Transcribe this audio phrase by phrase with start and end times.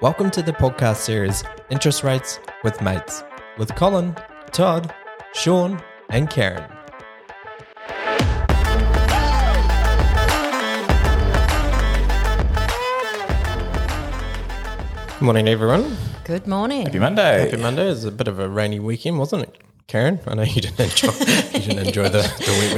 [0.00, 3.22] Welcome to the podcast series Interest Rates with Mates
[3.58, 4.16] with Colin,
[4.50, 4.94] Todd,
[5.34, 6.64] Sean, and Karen.
[15.18, 15.96] Good morning, everyone.
[16.24, 16.86] Good morning.
[16.86, 17.44] Happy Monday.
[17.44, 17.86] Happy Monday.
[17.86, 19.58] It was a bit of a rainy weekend, wasn't it,
[19.92, 20.20] Karen?
[20.26, 21.08] I know you didn't enjoy
[21.52, 22.74] you didn't enjoy the, the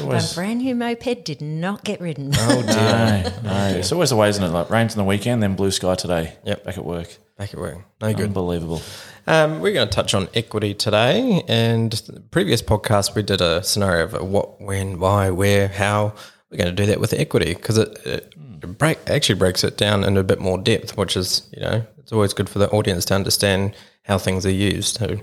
[0.00, 0.16] wet weather.
[0.16, 2.30] a brand new moped did not get ridden.
[2.34, 3.34] Oh dear.
[3.42, 3.78] No, no.
[3.78, 4.48] It's always the way, isn't it?
[4.48, 6.38] Like rains on the weekend, then blue sky today.
[6.44, 6.64] Yep.
[6.64, 7.14] Back at work.
[7.36, 7.84] Back at work.
[8.00, 8.28] No good.
[8.28, 8.80] Unbelievable.
[9.26, 11.42] Um, we're going to touch on equity today.
[11.48, 16.14] And the previous podcast, we did a scenario of a what, when, why, where, how.
[16.50, 19.76] We're going to do that with equity because it, it, it break, actually breaks it
[19.76, 22.70] down into a bit more depth, which is, you know, it's always good for the
[22.70, 24.96] audience to understand how things are used.
[24.96, 25.20] So,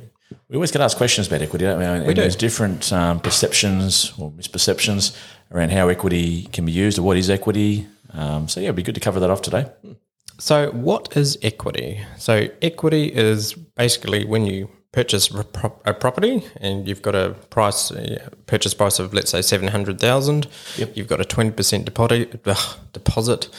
[0.50, 1.86] We always get asked questions about equity, don't we?
[1.86, 2.14] And do.
[2.14, 5.16] There's different um, perceptions or misperceptions
[5.52, 7.88] around how equity can be used or what is equity.
[8.14, 9.66] Um, so yeah, it'd be good to cover that off today.
[10.38, 12.02] So, what is equity?
[12.18, 17.36] So, equity is basically when you purchase a pro- a property and you've got a
[17.50, 20.48] price, a purchase price of let's say seven hundred thousand.
[20.78, 20.98] Yep.
[20.98, 22.42] You've got a twenty percent deposit.
[22.46, 23.50] ugh, deposit.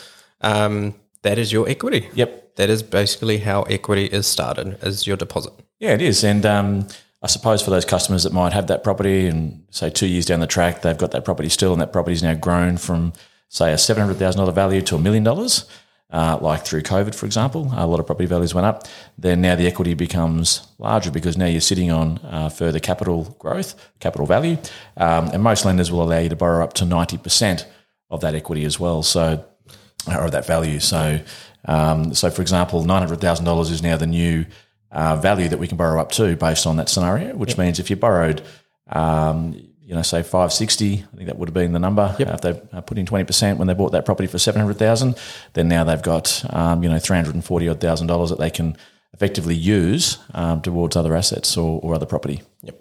[0.42, 2.08] Um, that is your equity.
[2.14, 2.56] Yep.
[2.56, 4.78] That is basically how equity is started.
[4.82, 5.52] Is your deposit.
[5.78, 6.24] Yeah, it is.
[6.24, 6.86] And um,
[7.22, 10.40] I suppose for those customers that might have that property and say two years down
[10.40, 13.12] the track, they've got that property still and that property's now grown from,
[13.48, 15.68] say, a $700,000 value to a million dollars,
[16.10, 18.84] uh, like through COVID, for example, a lot of property values went up.
[19.18, 23.74] Then now the equity becomes larger because now you're sitting on uh, further capital growth,
[23.98, 24.56] capital value.
[24.96, 27.66] Um, and most lenders will allow you to borrow up to 90%
[28.08, 29.02] of that equity as well.
[29.02, 29.44] So,
[30.08, 30.78] or that value.
[30.78, 31.20] So,
[31.64, 34.46] um, so for example, nine hundred thousand dollars is now the new
[34.96, 37.36] uh, value that we can borrow up to based on that scenario.
[37.36, 38.40] Which means if you borrowed,
[38.88, 42.16] um, you know, say five sixty, I think that would have been the number.
[42.18, 44.60] Uh, if they uh, put in twenty percent when they bought that property for seven
[44.60, 45.16] hundred thousand,
[45.52, 48.38] then now they've got um, you know three hundred and forty odd thousand dollars that
[48.38, 48.74] they can
[49.16, 52.42] effectively use um, towards other assets or, or other property.
[52.62, 52.76] Yep.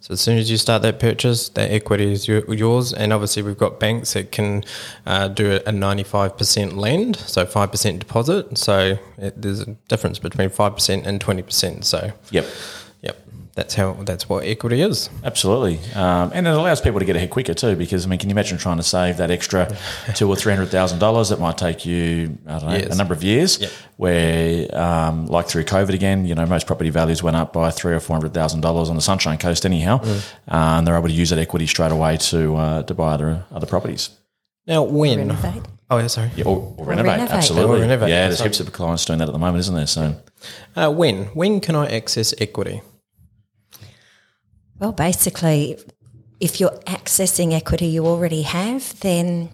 [0.00, 3.42] So as soon as you start that purchase, that equity is your, yours, and obviously
[3.42, 4.64] we've got banks that can
[5.06, 8.56] uh, do a ninety-five percent lend, so five percent deposit.
[8.56, 11.84] So it, there's a difference between five percent and twenty percent.
[11.84, 12.46] So Yep.
[13.60, 15.10] Yep, that's how that's what equity is.
[15.24, 17.76] Absolutely, um, and it allows people to get ahead quicker too.
[17.76, 19.76] Because I mean, can you imagine trying to save that extra
[20.14, 22.94] two or three hundred thousand dollars that might take you, I don't know, Years.
[22.94, 23.58] a number of years?
[23.60, 23.70] Yep.
[23.96, 27.92] Where, um, like through COVID again, you know, most property values went up by three
[27.92, 30.18] or four hundred thousand dollars on the Sunshine Coast, anyhow, Mm.
[30.48, 33.44] uh, and they're able to use that equity straight away to uh, to buy other
[33.52, 34.10] other properties.
[34.66, 35.18] Now when?
[35.18, 35.62] Renovate.
[35.90, 36.30] Oh yeah, sorry.
[36.36, 37.30] Yeah, or, or renovate, renovate.
[37.34, 37.78] absolutely.
[37.78, 39.86] Or renovate, yeah, there's heaps of clients doing that at the moment, isn't there?
[39.88, 40.14] So,
[40.76, 41.24] Uh, when?
[41.34, 42.80] When can I access equity?
[44.80, 45.78] Well, basically,
[46.40, 49.50] if you're accessing equity you already have, then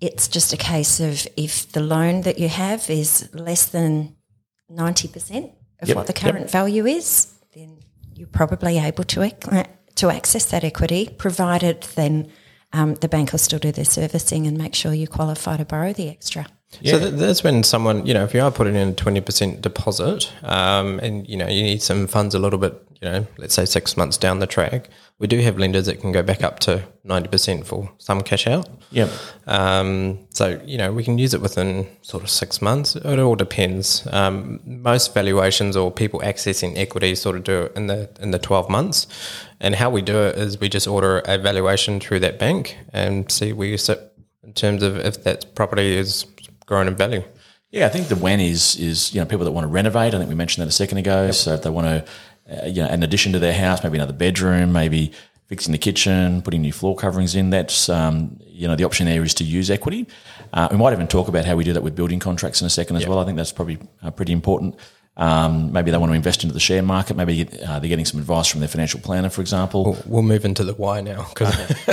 [0.00, 4.16] it's just a case of if the loan that you have is less than
[4.70, 6.32] 90% of Yep, what the yep.
[6.34, 7.80] current value is, then
[8.14, 9.66] you're probably able to, ac-
[9.96, 12.32] to access that equity, provided then
[12.72, 15.92] um, the bank will still do their servicing and make sure you qualify to borrow
[15.92, 16.46] the extra.
[16.84, 19.60] So th- that's when someone, you know, if you are putting in a twenty percent
[19.60, 23.54] deposit, um, and you know you need some funds a little bit, you know, let's
[23.54, 24.88] say six months down the track,
[25.18, 28.46] we do have lenders that can go back up to ninety percent for some cash
[28.46, 28.68] out.
[28.90, 29.08] yeah,
[29.46, 32.96] Um, so you know we can use it within sort of six months.
[32.96, 34.06] It all depends.
[34.10, 38.38] Um, most valuations or people accessing equity sort of do it in the in the
[38.38, 39.06] twelve months.
[39.60, 43.30] And how we do it is we just order a valuation through that bank and
[43.30, 44.00] see where you sit
[44.42, 46.24] in terms of if that property is
[46.72, 47.22] grown in value.
[47.70, 50.14] Yeah, I think the when is is you know people that want to renovate.
[50.14, 51.30] I think we mentioned that a second ago.
[51.30, 51.98] So if they want to,
[52.50, 55.12] uh, you know, an addition to their house, maybe another bedroom, maybe
[55.48, 57.50] fixing the kitchen, putting new floor coverings in.
[57.50, 60.06] That's um, you know the option there is to use equity.
[60.54, 62.70] Uh, we might even talk about how we do that with building contracts in a
[62.70, 63.18] second as well.
[63.18, 64.76] I think that's probably uh, pretty important.
[65.14, 67.16] Um, maybe they want to invest into the share market.
[67.18, 69.84] Maybe uh, they're getting some advice from their financial planner, for example.
[69.84, 71.24] We'll, we'll move into the why now.
[71.34, 71.54] 'cause-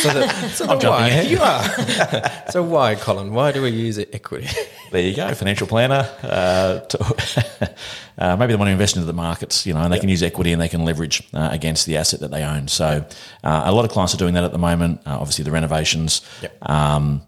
[0.00, 2.42] so the, so the why, you are.
[2.50, 3.34] so why, Colin?
[3.34, 4.48] Why do we use equity?
[4.90, 6.08] There you go, financial planner.
[6.22, 7.74] Uh, to,
[8.18, 10.22] uh, maybe they want to invest into the markets, you know, and they can use
[10.22, 12.68] equity and they can leverage uh, against the asset that they own.
[12.68, 13.04] So
[13.44, 15.00] uh, a lot of clients are doing that at the moment.
[15.06, 16.22] Uh, obviously, the renovations,
[16.62, 17.20] um,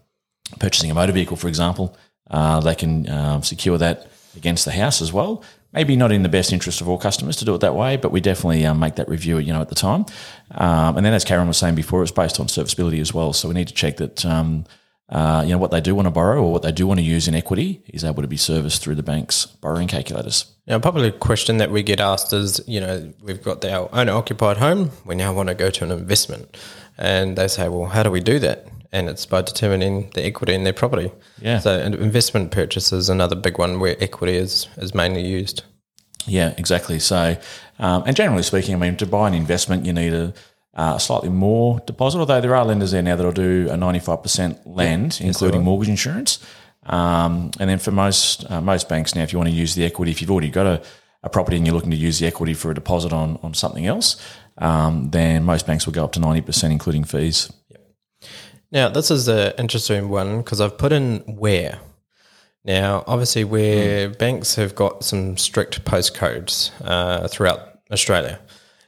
[0.59, 1.97] purchasing a motor vehicle, for example,
[2.31, 5.43] uh, they can um, secure that against the house as well.
[5.73, 8.13] Maybe not in the best interest of all customers to do it that way, but
[8.13, 10.07] we definitely um, make that review, you know, at the time.
[10.53, 13.33] Um, and then, as Karen was saying before, it's based on serviceability as well.
[13.33, 14.67] So we need to check that um,
[15.09, 17.05] uh, you know what they do want to borrow or what they do want to
[17.05, 20.47] use in equity is able to be serviced through the bank's borrowing calculators.
[20.67, 24.13] Now, probably a question that we get asked is, you know, we've got our owner
[24.13, 24.91] occupied home.
[25.05, 26.57] We now want to go to an investment,
[26.97, 28.67] and they say, well, how do we do that?
[28.93, 31.13] And it's by determining the equity in their property.
[31.41, 31.59] Yeah.
[31.59, 35.65] So, investment purchase is another big one where equity is is mainly used.
[36.27, 36.99] Yeah, exactly.
[36.99, 37.37] So,
[37.79, 40.33] um, and generally speaking, I mean, to buy an investment, you need a,
[40.75, 45.19] uh, slightly more deposit, although there are lenders there now that'll do a 95% lend,
[45.21, 46.45] including mortgage insurance.
[46.87, 49.85] Um, and then for most uh, most banks now, if you want to use the
[49.85, 50.83] equity, if you've already got a,
[51.23, 53.87] a property and you're looking to use the equity for a deposit on, on something
[53.87, 54.21] else,
[54.59, 57.51] um, then most banks will go up to 90%, including fees.
[58.71, 61.79] Now, this is an interesting one because I've put in where.
[62.65, 68.41] Now, obviously, where banks have got some strict postcodes uh, throughout Australia.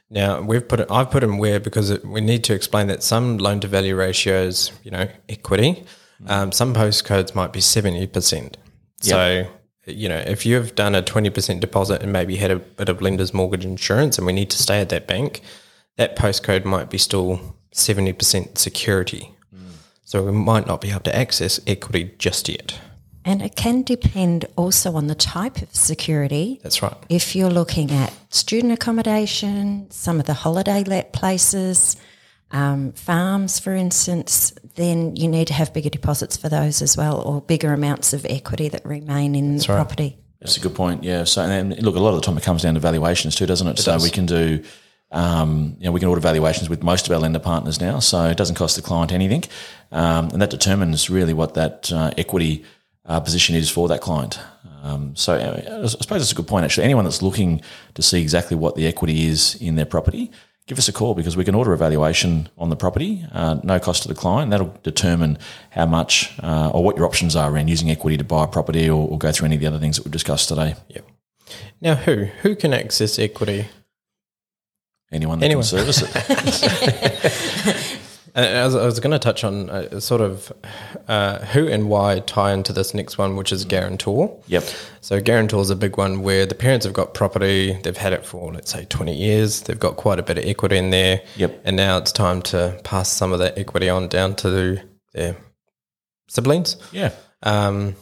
[0.09, 3.03] Now, we've put it, I've put them where because it, we need to explain that
[3.03, 5.83] some loan to value ratios, you know, equity,
[6.27, 8.55] um, some postcodes might be 70%.
[9.01, 9.47] So,
[9.85, 13.33] you know, if you've done a 20% deposit and maybe had a bit of lender's
[13.33, 15.41] mortgage insurance and we need to stay at that bank,
[15.97, 19.31] that postcode might be still 70% security.
[20.03, 22.79] So we might not be able to access equity just yet.
[23.27, 26.61] And it can depend also on the type of security.
[26.63, 26.95] That's right.
[27.09, 31.97] If you're looking at student accommodation, some of the holiday let places,
[32.51, 37.19] um, farms, for instance, then you need to have bigger deposits for those as well,
[37.19, 39.75] or bigger amounts of equity that remain in the right.
[39.75, 40.17] property.
[40.39, 41.03] That's a good point.
[41.03, 41.25] Yeah.
[41.25, 43.67] So, and look, a lot of the time it comes down to valuations too, doesn't
[43.67, 43.77] it?
[43.77, 44.03] so does.
[44.03, 44.63] we can do,
[45.11, 47.99] um, you know, we can order valuations with most of our lender partners now.
[47.99, 49.43] So it doesn't cost the client anything,
[49.91, 52.63] um, and that determines really what that uh, equity
[53.07, 54.39] uh, position is for that client.
[54.83, 56.65] Um, so uh, I suppose it's a good point.
[56.65, 57.61] Actually, anyone that's looking
[57.95, 60.31] to see exactly what the equity is in their property,
[60.67, 63.79] give us a call because we can order a valuation on the property, uh, no
[63.79, 64.51] cost to the client.
[64.51, 65.37] That'll determine
[65.71, 68.89] how much uh, or what your options are around using equity to buy a property
[68.89, 70.75] or, or go through any of the other things that we've discussed today.
[70.89, 71.05] Yep.
[71.79, 73.67] Now, who who can access equity?
[75.09, 75.63] Anyone that Anyone.
[75.63, 76.11] can service it.
[78.37, 80.53] Uh, I was, I was going to touch on uh, sort of
[81.07, 84.39] uh, who and why tie into this next one, which is guarantor.
[84.45, 84.63] yep.
[85.01, 88.25] So guarantor is a big one where the parents have got property, they've had it
[88.25, 91.21] for let's say twenty years, they've got quite a bit of equity in there.
[91.37, 91.61] Yep.
[91.65, 95.35] And now it's time to pass some of that equity on down to their
[96.27, 96.77] siblings.
[96.91, 97.13] Yeah.
[97.41, 97.95] Um,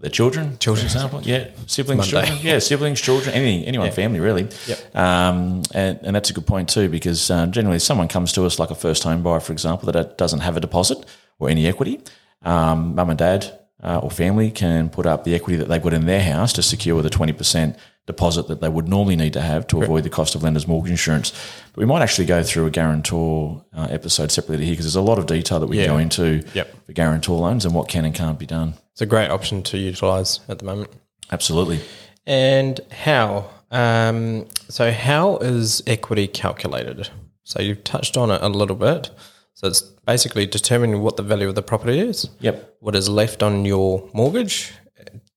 [0.00, 0.86] Their children, Children.
[0.86, 1.20] example.
[1.22, 1.48] Yeah.
[1.66, 2.28] Siblings, Monday.
[2.28, 2.46] children.
[2.46, 2.58] Yeah.
[2.58, 4.46] Siblings, children, any, anyone, family, really.
[4.66, 4.94] Yep.
[4.94, 8.58] Um, and, and that's a good point too, because uh, generally someone comes to us
[8.58, 11.04] like a first home buyer, for example, that doesn't have a deposit
[11.38, 12.00] or any equity.
[12.42, 15.92] Um, mum and dad uh, or family can put up the equity that they've got
[15.92, 17.76] in their house to secure the 20%
[18.06, 20.92] deposit that they would normally need to have to avoid the cost of lender's mortgage
[20.92, 21.32] insurance.
[21.72, 25.00] But we might actually go through a guarantor uh, episode separately here because there's a
[25.00, 25.86] lot of detail that we Yeah.
[25.86, 26.86] go into Yep.
[26.86, 28.74] for guarantor loans and what can and can't be done.
[28.92, 30.90] it's a great option to utilise at the moment.
[31.32, 31.80] Absolutely.
[32.26, 33.50] And how?
[33.72, 37.08] Um, so, how is equity calculated?
[37.44, 39.10] So, you've touched on it a little bit.
[39.56, 42.76] So, it's basically determining what the value of the property is, Yep.
[42.80, 44.72] what is left on your mortgage.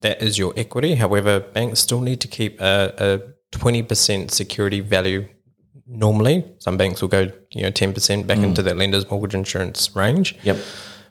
[0.02, 0.96] That is your equity.
[0.96, 5.28] However, banks still need to keep a, a 20% security value
[5.88, 6.46] normally.
[6.60, 10.36] Some banks will go, you know, 10% back into their lender's mortgage insurance range.
[10.44, 10.58] Yep.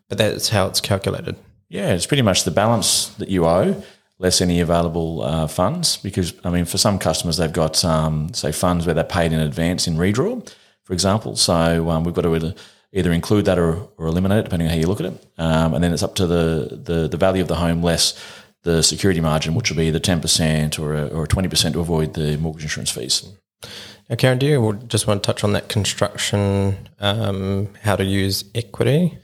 [0.08, 1.36] But that's how it's calculated.
[1.68, 3.82] Yeah, it's pretty much the balance that you owe
[4.18, 5.96] less any available uh, funds.
[5.96, 9.40] Because I mean, for some customers, they've got um, say funds where they're paid in
[9.40, 10.46] advance in redraw,
[10.84, 11.36] for example.
[11.36, 12.54] So um, we've got to
[12.92, 15.26] either, either include that or, or eliminate it, depending on how you look at it.
[15.38, 18.14] Um, and then it's up to the, the the value of the home less
[18.62, 21.80] the security margin, which will be the ten percent or a, or twenty percent to
[21.80, 23.28] avoid the mortgage insurance fees.
[24.10, 28.44] Now, Karen, do you just want to touch on that construction, um, how to use
[28.54, 29.18] equity?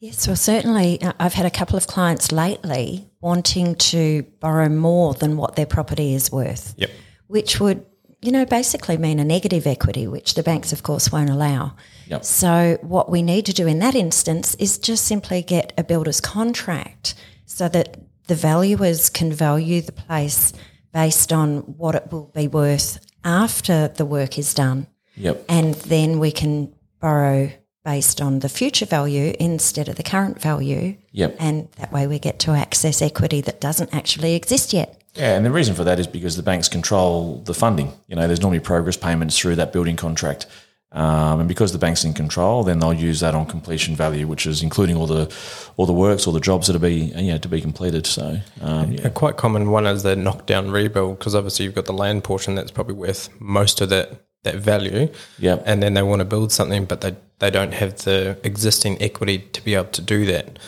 [0.00, 5.14] Yes, well, certainly uh, I've had a couple of clients lately wanting to borrow more
[5.14, 6.90] than what their property is worth, Yep.
[7.28, 7.86] which would,
[8.24, 11.74] you know, basically mean a negative equity, which the banks, of course, won't allow.
[12.06, 12.24] Yep.
[12.24, 16.22] So, what we need to do in that instance is just simply get a builder's
[16.22, 17.14] contract
[17.44, 20.54] so that the valuers can value the place
[20.92, 24.86] based on what it will be worth after the work is done.
[25.16, 25.44] Yep.
[25.48, 27.50] And then we can borrow
[27.84, 30.96] based on the future value instead of the current value.
[31.12, 31.36] Yep.
[31.38, 35.02] And that way we get to access equity that doesn't actually exist yet.
[35.14, 37.92] Yeah, and the reason for that is because the banks control the funding.
[38.08, 40.46] You know, there's normally progress payments through that building contract.
[40.94, 44.46] Um, and because the bank's in control, then they'll use that on completion value, which
[44.46, 45.32] is including all the
[45.76, 48.06] all the works, all the jobs that are be you know, to be completed.
[48.06, 49.08] So um, yeah.
[49.08, 52.54] A quite common one is the knockdown rebuild because obviously you've got the land portion
[52.54, 55.08] that's probably worth most of that that value.
[55.40, 55.64] Yep.
[55.66, 59.38] And then they want to build something, but they they don't have the existing equity
[59.38, 60.60] to be able to do that.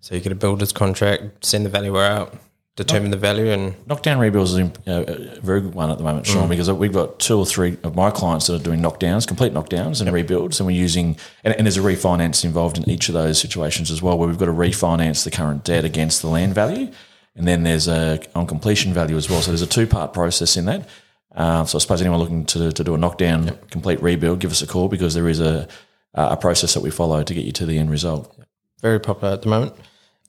[0.00, 2.34] So you get a builder's contract, send the valuer out,
[2.84, 6.04] determine the value, and Knockdown rebuilds is you know, a very good one at the
[6.04, 9.26] moment, Sean, because we've got two or three of my clients that are doing knockdowns,
[9.26, 13.08] complete knockdowns and rebuilds, and we're using and, and there's a refinance involved in each
[13.08, 16.28] of those situations as well, where we've got to refinance the current debt against the
[16.28, 16.90] land value,
[17.36, 19.42] and then there's a on completion value as well.
[19.42, 20.88] So there's a two part process in that.
[21.32, 24.62] Um, so I suppose anyone looking to, to do a knockdown complete rebuild, give us
[24.62, 25.68] a call because there is a
[26.14, 28.36] a process that we follow to get you to the end result.
[28.82, 29.74] very popular at the moment.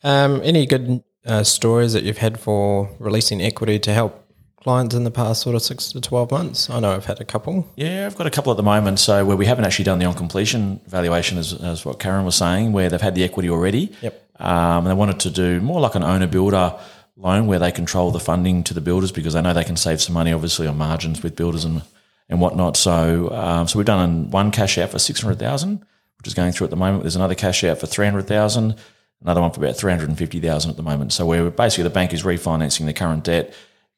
[0.04, 4.26] Um, any good uh, stories that you've had for releasing equity to help
[4.62, 6.70] clients in the past sort of six to 12 months?
[6.70, 7.68] I know I've had a couple.
[7.76, 9.00] Yeah, I've got a couple at the moment.
[9.00, 12.36] So where we haven't actually done the on completion valuation, as, as what Karen was
[12.36, 13.92] saying, where they've had the equity already.
[14.02, 14.30] Yep.
[14.40, 16.80] Um, and they wanted to do more like an owner builder
[17.18, 20.02] loan where they control the funding to the builders because they know they can save
[20.02, 21.84] some money, obviously, on margins with builders and
[22.30, 22.78] and whatnot.
[22.78, 25.86] So um, so we've done one cash out for six hundred thousand,
[26.18, 27.04] which is going through at the moment.
[27.04, 28.76] There's another cash out for three hundred thousand,
[29.22, 31.14] another one for about three hundred and fifty thousand at the moment.
[31.14, 33.54] So we're basically the bank is refinancing the current debt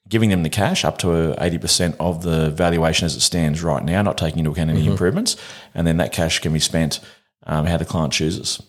[0.10, 4.02] giving them the cash up to 80% of the valuation as it stands right now,
[4.02, 5.38] not taking into account any improvements.
[5.74, 7.00] And then that cash can be spent
[7.48, 8.62] um, how the client chooses.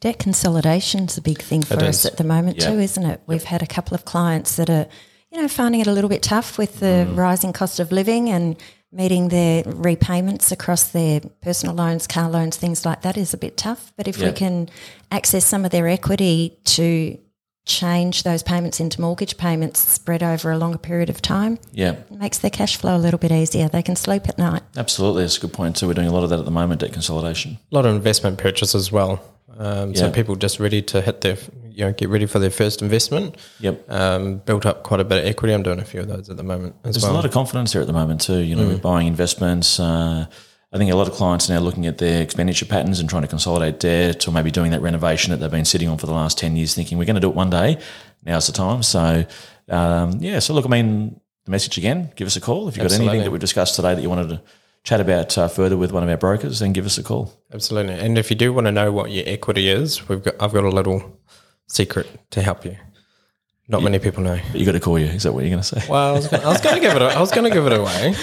[0.00, 2.06] Debt consolidation is a big thing for It us is.
[2.06, 2.70] at the moment Yeah.
[2.70, 3.20] too, isn't it?
[3.28, 4.86] We've had a couple of clients that are,
[5.30, 7.16] you know, finding it a little bit tough with the Mm.
[7.16, 8.56] rising cost of living and
[8.92, 13.56] meeting their repayments across their personal loans, car loans, things like that is a bit
[13.56, 13.92] tough.
[13.96, 14.28] But if Yeah.
[14.28, 14.68] we can
[15.10, 17.18] access some of their equity to
[17.66, 22.12] change those payments into mortgage payments spread over a longer period of time, Yeah, it
[22.12, 23.68] makes their cash flow a little bit easier.
[23.68, 24.62] They can sleep at night.
[24.76, 25.24] absolutely.
[25.24, 25.76] That's a good point.
[25.76, 27.58] So we're doing a lot of that at the moment, debt consolidation.
[27.72, 29.20] A lot of investment purchase as well.
[29.58, 31.36] Um, So people just ready to hit their,
[31.70, 33.36] you know, get ready for their first investment.
[33.60, 33.90] Yep.
[33.90, 35.54] Um, built up quite a bit of equity.
[35.54, 37.12] I'm doing a few of those at the moment as There's well.
[37.12, 38.38] a lot of confidence there at the moment too.
[38.38, 39.80] You know, with buying investments.
[39.80, 40.26] Uh,
[40.72, 43.22] I think a lot of clients are now looking at their expenditure patterns and trying
[43.22, 46.12] to consolidate debt, or maybe doing that renovation that they've been sitting on for the
[46.12, 47.78] last ten years, thinking we're going to do it one day.
[48.24, 48.82] Now's the time.
[48.82, 49.24] So,
[49.68, 50.40] um, yeah.
[50.40, 52.12] So look, I mean, the message again.
[52.16, 54.28] Give us a call if you've got anything that we discussed today that you wanted
[54.30, 54.42] to
[54.86, 56.60] chat about uh, further with one of our brokers.
[56.60, 57.34] Then give us a call.
[57.52, 57.94] Absolutely.
[57.94, 60.64] And if you do want to know what your equity is, we've got I've got
[60.64, 61.20] a little
[61.66, 62.76] secret to help you.
[63.68, 64.38] Not many people know.
[64.52, 65.06] But you got to call you.
[65.06, 65.84] Is that what you're going to say?
[65.90, 67.02] Well, I was gonna, I was going to give it.
[67.02, 68.14] I was going to give it away.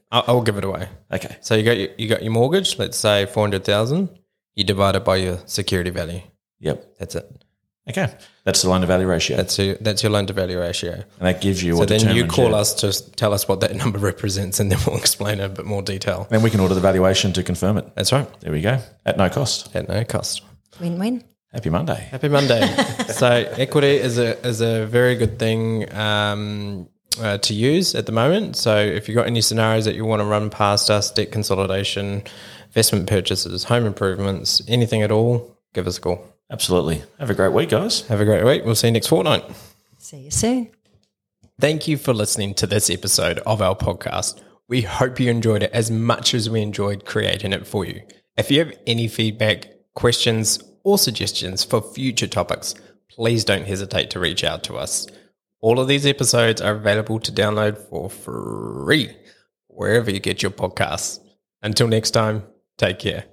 [0.10, 0.88] I'll, I'll give it away.
[1.12, 1.36] Okay.
[1.40, 2.76] So you got your, you got your mortgage.
[2.76, 4.08] Let's say four hundred thousand.
[4.56, 6.20] You divide it by your security value.
[6.58, 6.96] Yep.
[6.98, 7.44] That's it.
[7.88, 8.12] Okay.
[8.44, 10.92] That's the loan to value ratio, That's your that's your loan to value ratio.
[10.92, 11.74] and that gives you.
[11.74, 14.70] So what then you call your- us to tell us what that number represents, and
[14.72, 16.26] then we'll explain it in a bit more detail.
[16.30, 17.94] Then we can order the valuation to confirm it.
[17.94, 18.28] That's right.
[18.40, 18.78] There we go.
[19.04, 19.74] At no cost.
[19.76, 20.42] At no cost.
[20.80, 21.24] Win win.
[21.52, 21.94] Happy Monday.
[22.10, 22.66] Happy Monday.
[23.08, 26.88] so equity is a is a very good thing um,
[27.20, 28.56] uh, to use at the moment.
[28.56, 32.24] So if you've got any scenarios that you want to run past us, debt consolidation,
[32.66, 36.24] investment purchases, home improvements, anything at all, give us a call.
[36.50, 37.02] Absolutely.
[37.18, 38.02] Have a great week, guys.
[38.08, 38.64] Have a great week.
[38.64, 39.44] We'll see you next fortnight.
[39.98, 40.70] See you soon.
[41.60, 44.42] Thank you for listening to this episode of our podcast.
[44.68, 48.02] We hope you enjoyed it as much as we enjoyed creating it for you.
[48.36, 52.74] If you have any feedback, questions, or suggestions for future topics,
[53.10, 55.06] please don't hesitate to reach out to us.
[55.60, 59.16] All of these episodes are available to download for free
[59.68, 61.18] wherever you get your podcasts.
[61.62, 62.44] Until next time,
[62.76, 63.24] take care.